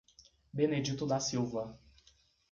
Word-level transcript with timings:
Benedito 0.55 1.05
da 1.05 1.19
Silva 1.19 1.79